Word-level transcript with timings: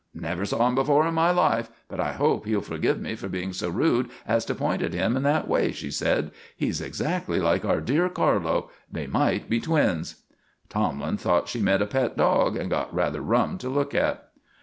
"Never 0.15 0.45
saw 0.47 0.67
him 0.67 0.73
before 0.73 1.05
in 1.07 1.13
my 1.13 1.29
life; 1.29 1.69
but 1.87 1.99
I 1.99 2.13
hope 2.13 2.47
he'll 2.47 2.61
forgive 2.61 2.99
me 2.99 3.13
for 3.15 3.29
being 3.29 3.53
so 3.53 3.69
rude 3.69 4.09
as 4.27 4.43
to 4.45 4.55
point 4.55 4.81
at 4.81 4.95
him 4.95 5.15
in 5.15 5.21
that 5.21 5.47
way," 5.47 5.71
she 5.71 5.91
said. 5.91 6.31
"He's 6.57 6.81
exactly 6.81 7.39
like 7.39 7.63
our 7.65 7.79
dear 7.81 8.09
Carlo; 8.09 8.71
they 8.91 9.05
might 9.05 9.47
be 9.47 9.59
twins." 9.59 10.23
Tomlin 10.69 11.17
thought 11.17 11.49
she 11.49 11.59
meant 11.61 11.83
a 11.83 11.85
pet 11.85 12.17
dog, 12.17 12.57
and 12.57 12.67
got 12.67 12.91
rather 12.91 13.21
rum 13.21 13.59
to 13.59 13.69
look 13.69 13.93
at. 13.93 14.29